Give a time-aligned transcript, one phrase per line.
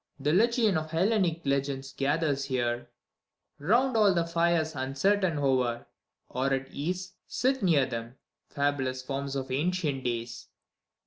[0.19, 2.89] The legion of Hellenic legends gathers here,
[3.61, 5.85] "^ound all the flres uncertain hover,
[6.27, 8.15] or at ease t near them,
[8.49, 10.47] fabulous forms of ancient days.